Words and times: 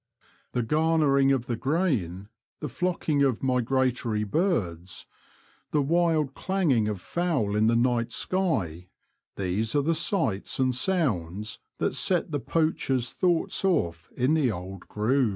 The 0.53 0.63
garnering 0.63 1.31
of 1.31 1.45
the 1.45 1.55
grain, 1.55 2.29
the 2.59 2.67
flocking 2.67 3.21
of 3.21 3.43
migratory 3.43 4.23
birds, 4.23 5.05
the 5.69 5.83
wild 5.83 6.33
clanging 6.33 6.87
of 6.87 6.99
fowl 6.99 7.55
in 7.55 7.67
the 7.67 7.75
night 7.75 8.11
sky— 8.11 8.87
these 9.35 9.75
are 9.75 9.83
the 9.83 9.93
sights 9.93 10.57
and 10.57 10.73
sounds 10.73 11.59
that 11.77 11.93
set 11.93 12.31
the 12.31 12.39
poacher's 12.39 13.11
thoughts 13.11 13.63
off 13.63 14.09
in 14.17 14.33
the 14.33 14.51
old 14.51 14.87
grooves. 14.87 15.29